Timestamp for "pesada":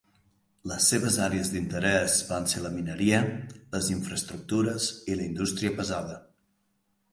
5.81-6.21